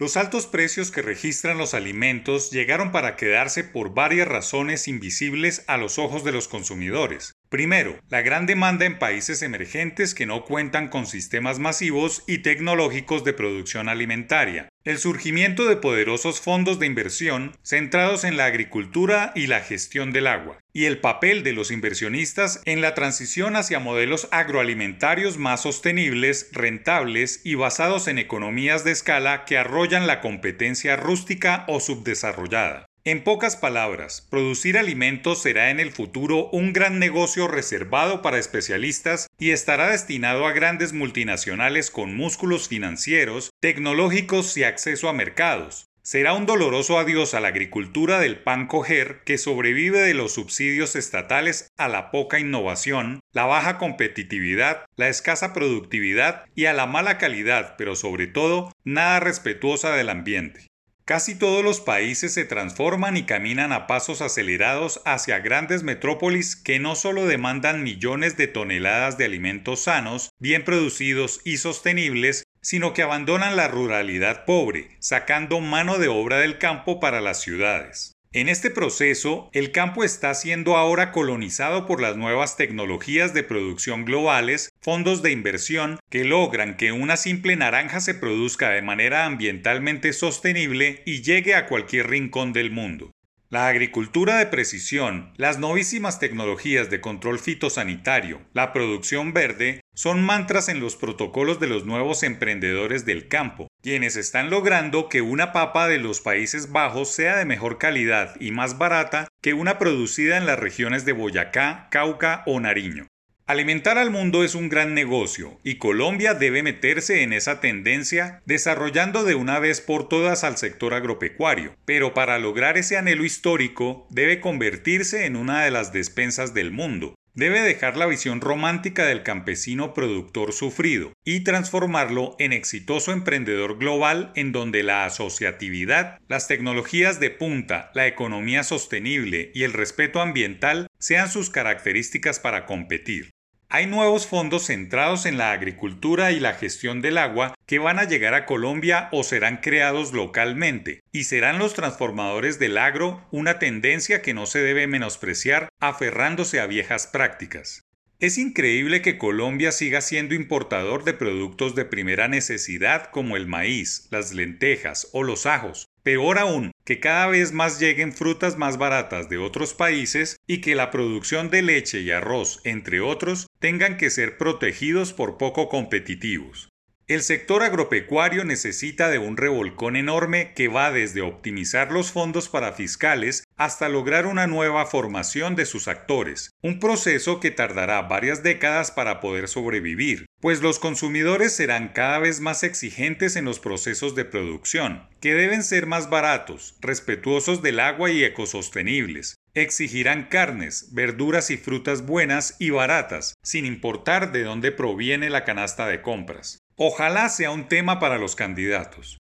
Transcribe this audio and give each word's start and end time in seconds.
Los 0.00 0.16
altos 0.16 0.46
precios 0.46 0.90
que 0.90 1.02
registran 1.02 1.58
los 1.58 1.74
alimentos 1.74 2.50
llegaron 2.50 2.90
para 2.90 3.16
quedarse 3.16 3.64
por 3.64 3.92
varias 3.92 4.26
razones 4.26 4.88
invisibles 4.88 5.62
a 5.66 5.76
los 5.76 5.98
ojos 5.98 6.24
de 6.24 6.32
los 6.32 6.48
consumidores. 6.48 7.34
Primero, 7.50 8.00
la 8.08 8.22
gran 8.22 8.46
demanda 8.46 8.86
en 8.86 8.98
países 8.98 9.42
emergentes 9.42 10.14
que 10.14 10.24
no 10.24 10.46
cuentan 10.46 10.88
con 10.88 11.06
sistemas 11.06 11.58
masivos 11.58 12.24
y 12.26 12.38
tecnológicos 12.38 13.24
de 13.24 13.34
producción 13.34 13.90
alimentaria. 13.90 14.69
El 14.82 14.96
surgimiento 14.96 15.68
de 15.68 15.76
poderosos 15.76 16.40
fondos 16.40 16.78
de 16.78 16.86
inversión 16.86 17.52
centrados 17.62 18.24
en 18.24 18.38
la 18.38 18.46
agricultura 18.46 19.30
y 19.34 19.46
la 19.46 19.60
gestión 19.60 20.10
del 20.10 20.26
agua. 20.26 20.58
Y 20.72 20.86
el 20.86 21.00
papel 21.00 21.42
de 21.42 21.52
los 21.52 21.70
inversionistas 21.70 22.62
en 22.64 22.80
la 22.80 22.94
transición 22.94 23.56
hacia 23.56 23.78
modelos 23.78 24.28
agroalimentarios 24.30 25.36
más 25.36 25.60
sostenibles, 25.60 26.48
rentables 26.52 27.42
y 27.44 27.56
basados 27.56 28.08
en 28.08 28.18
economías 28.18 28.82
de 28.82 28.92
escala 28.92 29.44
que 29.44 29.58
arrollan 29.58 30.06
la 30.06 30.22
competencia 30.22 30.96
rústica 30.96 31.66
o 31.68 31.78
subdesarrollada. 31.78 32.89
En 33.02 33.24
pocas 33.24 33.56
palabras, 33.56 34.26
producir 34.28 34.76
alimentos 34.76 35.40
será 35.40 35.70
en 35.70 35.80
el 35.80 35.90
futuro 35.90 36.50
un 36.50 36.74
gran 36.74 36.98
negocio 36.98 37.48
reservado 37.48 38.20
para 38.20 38.38
especialistas 38.38 39.26
y 39.38 39.52
estará 39.52 39.88
destinado 39.88 40.46
a 40.46 40.52
grandes 40.52 40.92
multinacionales 40.92 41.90
con 41.90 42.14
músculos 42.14 42.68
financieros, 42.68 43.52
tecnológicos 43.58 44.54
y 44.58 44.64
acceso 44.64 45.08
a 45.08 45.14
mercados. 45.14 45.86
Será 46.02 46.34
un 46.34 46.44
doloroso 46.44 46.98
adiós 46.98 47.32
a 47.32 47.40
la 47.40 47.48
agricultura 47.48 48.20
del 48.20 48.42
pan 48.42 48.66
coger 48.66 49.22
que 49.24 49.38
sobrevive 49.38 50.00
de 50.00 50.12
los 50.12 50.34
subsidios 50.34 50.94
estatales 50.94 51.68
a 51.78 51.88
la 51.88 52.10
poca 52.10 52.38
innovación, 52.38 53.20
la 53.32 53.46
baja 53.46 53.78
competitividad, 53.78 54.84
la 54.96 55.08
escasa 55.08 55.54
productividad 55.54 56.44
y 56.54 56.66
a 56.66 56.74
la 56.74 56.86
mala 56.86 57.16
calidad, 57.16 57.76
pero 57.78 57.96
sobre 57.96 58.26
todo 58.26 58.72
nada 58.84 59.20
respetuosa 59.20 59.96
del 59.96 60.10
ambiente. 60.10 60.69
Casi 61.10 61.34
todos 61.34 61.64
los 61.64 61.80
países 61.80 62.34
se 62.34 62.44
transforman 62.44 63.16
y 63.16 63.24
caminan 63.24 63.72
a 63.72 63.88
pasos 63.88 64.22
acelerados 64.22 65.02
hacia 65.04 65.40
grandes 65.40 65.82
metrópolis 65.82 66.54
que 66.54 66.78
no 66.78 66.94
solo 66.94 67.26
demandan 67.26 67.82
millones 67.82 68.36
de 68.36 68.46
toneladas 68.46 69.18
de 69.18 69.24
alimentos 69.24 69.80
sanos, 69.80 70.30
bien 70.38 70.64
producidos 70.64 71.40
y 71.44 71.56
sostenibles, 71.56 72.44
sino 72.62 72.92
que 72.92 73.02
abandonan 73.02 73.56
la 73.56 73.66
ruralidad 73.66 74.44
pobre, 74.44 74.96
sacando 75.00 75.58
mano 75.58 75.98
de 75.98 76.06
obra 76.06 76.38
del 76.38 76.58
campo 76.58 77.00
para 77.00 77.20
las 77.20 77.40
ciudades. 77.40 78.12
En 78.32 78.48
este 78.48 78.70
proceso, 78.70 79.50
el 79.52 79.72
campo 79.72 80.04
está 80.04 80.34
siendo 80.34 80.76
ahora 80.76 81.10
colonizado 81.10 81.84
por 81.84 82.00
las 82.00 82.16
nuevas 82.16 82.56
tecnologías 82.56 83.34
de 83.34 83.42
producción 83.42 84.04
globales, 84.04 84.70
fondos 84.80 85.20
de 85.22 85.32
inversión 85.32 85.98
que 86.10 86.22
logran 86.22 86.76
que 86.76 86.92
una 86.92 87.16
simple 87.16 87.56
naranja 87.56 87.98
se 87.98 88.14
produzca 88.14 88.70
de 88.70 88.82
manera 88.82 89.24
ambientalmente 89.24 90.12
sostenible 90.12 91.02
y 91.06 91.22
llegue 91.22 91.56
a 91.56 91.66
cualquier 91.66 92.08
rincón 92.08 92.52
del 92.52 92.70
mundo. 92.70 93.10
La 93.52 93.66
agricultura 93.66 94.38
de 94.38 94.46
precisión, 94.46 95.32
las 95.36 95.58
novísimas 95.58 96.20
tecnologías 96.20 96.88
de 96.88 97.00
control 97.00 97.40
fitosanitario, 97.40 98.42
la 98.52 98.72
producción 98.72 99.32
verde, 99.32 99.80
son 99.92 100.22
mantras 100.22 100.68
en 100.68 100.78
los 100.78 100.94
protocolos 100.94 101.58
de 101.58 101.66
los 101.66 101.84
nuevos 101.84 102.22
emprendedores 102.22 103.04
del 103.06 103.26
campo, 103.26 103.66
quienes 103.82 104.14
están 104.14 104.50
logrando 104.50 105.08
que 105.08 105.20
una 105.20 105.52
papa 105.52 105.88
de 105.88 105.98
los 105.98 106.20
Países 106.20 106.70
Bajos 106.70 107.10
sea 107.10 107.38
de 107.38 107.44
mejor 107.44 107.78
calidad 107.78 108.36
y 108.38 108.52
más 108.52 108.78
barata 108.78 109.26
que 109.42 109.52
una 109.52 109.78
producida 109.78 110.36
en 110.36 110.46
las 110.46 110.60
regiones 110.60 111.04
de 111.04 111.12
Boyacá, 111.12 111.88
Cauca 111.90 112.44
o 112.46 112.60
Nariño. 112.60 113.08
Alimentar 113.50 113.98
al 113.98 114.12
mundo 114.12 114.44
es 114.44 114.54
un 114.54 114.68
gran 114.68 114.94
negocio 114.94 115.58
y 115.64 115.74
Colombia 115.74 116.34
debe 116.34 116.62
meterse 116.62 117.24
en 117.24 117.32
esa 117.32 117.58
tendencia 117.58 118.40
desarrollando 118.46 119.24
de 119.24 119.34
una 119.34 119.58
vez 119.58 119.80
por 119.80 120.08
todas 120.08 120.44
al 120.44 120.56
sector 120.56 120.94
agropecuario, 120.94 121.74
pero 121.84 122.14
para 122.14 122.38
lograr 122.38 122.78
ese 122.78 122.96
anhelo 122.96 123.24
histórico 123.24 124.06
debe 124.08 124.38
convertirse 124.38 125.26
en 125.26 125.34
una 125.34 125.64
de 125.64 125.72
las 125.72 125.92
despensas 125.92 126.54
del 126.54 126.70
mundo, 126.70 127.16
Debe 127.32 127.60
dejar 127.60 127.96
la 127.96 128.06
visión 128.06 128.40
romántica 128.40 129.06
del 129.06 129.22
campesino 129.22 129.94
productor 129.94 130.52
sufrido 130.52 131.12
y 131.24 131.44
transformarlo 131.44 132.34
en 132.40 132.52
exitoso 132.52 133.12
emprendedor 133.12 133.78
global 133.78 134.32
en 134.34 134.50
donde 134.50 134.82
la 134.82 135.04
asociatividad, 135.04 136.18
las 136.26 136.48
tecnologías 136.48 137.20
de 137.20 137.30
punta, 137.30 137.92
la 137.94 138.08
economía 138.08 138.64
sostenible 138.64 139.52
y 139.54 139.62
el 139.62 139.72
respeto 139.72 140.20
ambiental 140.20 140.88
sean 140.98 141.30
sus 141.30 141.50
características 141.50 142.40
para 142.40 142.66
competir. 142.66 143.30
Hay 143.72 143.86
nuevos 143.86 144.26
fondos 144.26 144.66
centrados 144.66 145.26
en 145.26 145.38
la 145.38 145.52
agricultura 145.52 146.32
y 146.32 146.40
la 146.40 146.54
gestión 146.54 147.00
del 147.00 147.16
agua 147.16 147.54
que 147.66 147.78
van 147.78 148.00
a 148.00 148.04
llegar 148.04 148.34
a 148.34 148.44
Colombia 148.44 149.08
o 149.12 149.22
serán 149.22 149.58
creados 149.58 150.12
localmente, 150.12 151.04
y 151.12 151.22
serán 151.22 151.60
los 151.60 151.74
transformadores 151.74 152.58
del 152.58 152.76
agro 152.78 153.24
una 153.30 153.60
tendencia 153.60 154.22
que 154.22 154.34
no 154.34 154.46
se 154.46 154.58
debe 154.60 154.88
menospreciar 154.88 155.68
aferrándose 155.78 156.58
a 156.58 156.66
viejas 156.66 157.06
prácticas. 157.06 157.82
Es 158.18 158.38
increíble 158.38 159.02
que 159.02 159.18
Colombia 159.18 159.70
siga 159.70 160.00
siendo 160.00 160.34
importador 160.34 161.04
de 161.04 161.14
productos 161.14 161.76
de 161.76 161.84
primera 161.84 162.26
necesidad 162.26 163.10
como 163.12 163.36
el 163.36 163.46
maíz, 163.46 164.08
las 164.10 164.34
lentejas 164.34 165.08
o 165.12 165.22
los 165.22 165.46
ajos. 165.46 165.86
Peor 166.02 166.38
aún, 166.38 166.72
que 166.86 166.98
cada 166.98 167.26
vez 167.26 167.52
más 167.52 167.78
lleguen 167.78 168.14
frutas 168.14 168.56
más 168.56 168.78
baratas 168.78 169.28
de 169.28 169.36
otros 169.36 169.74
países 169.74 170.36
y 170.46 170.62
que 170.62 170.74
la 170.74 170.90
producción 170.90 171.50
de 171.50 171.60
leche 171.60 172.00
y 172.00 172.10
arroz, 172.10 172.60
entre 172.64 173.02
otros, 173.02 173.46
tengan 173.58 173.98
que 173.98 174.08
ser 174.08 174.38
protegidos 174.38 175.12
por 175.12 175.36
poco 175.36 175.68
competitivos. 175.68 176.69
El 177.10 177.22
sector 177.22 177.64
agropecuario 177.64 178.44
necesita 178.44 179.10
de 179.10 179.18
un 179.18 179.36
revolcón 179.36 179.96
enorme 179.96 180.52
que 180.54 180.68
va 180.68 180.92
desde 180.92 181.22
optimizar 181.22 181.90
los 181.90 182.12
fondos 182.12 182.48
para 182.48 182.72
fiscales 182.72 183.42
hasta 183.56 183.88
lograr 183.88 184.26
una 184.26 184.46
nueva 184.46 184.86
formación 184.86 185.56
de 185.56 185.66
sus 185.66 185.88
actores, 185.88 186.52
un 186.62 186.78
proceso 186.78 187.40
que 187.40 187.50
tardará 187.50 188.00
varias 188.02 188.44
décadas 188.44 188.92
para 188.92 189.18
poder 189.18 189.48
sobrevivir, 189.48 190.26
pues 190.38 190.62
los 190.62 190.78
consumidores 190.78 191.52
serán 191.52 191.88
cada 191.88 192.20
vez 192.20 192.38
más 192.38 192.62
exigentes 192.62 193.34
en 193.34 193.44
los 193.44 193.58
procesos 193.58 194.14
de 194.14 194.24
producción, 194.24 195.08
que 195.20 195.34
deben 195.34 195.64
ser 195.64 195.86
más 195.86 196.10
baratos, 196.10 196.76
respetuosos 196.80 197.60
del 197.60 197.80
agua 197.80 198.12
y 198.12 198.22
ecosostenibles, 198.22 199.34
Exigirán 199.54 200.28
carnes, 200.28 200.90
verduras 200.92 201.50
y 201.50 201.56
frutas 201.56 202.06
buenas 202.06 202.54
y 202.60 202.70
baratas, 202.70 203.34
sin 203.42 203.66
importar 203.66 204.30
de 204.30 204.44
dónde 204.44 204.70
proviene 204.70 205.28
la 205.28 205.44
canasta 205.44 205.88
de 205.88 206.02
compras. 206.02 206.60
Ojalá 206.82 207.28
sea 207.28 207.50
un 207.50 207.68
tema 207.68 208.00
para 208.00 208.16
los 208.16 208.34
candidatos. 208.34 209.18